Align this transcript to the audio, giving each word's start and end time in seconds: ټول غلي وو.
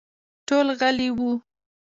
ټول 0.47 0.67
غلي 0.79 1.09
وو. 1.17 1.31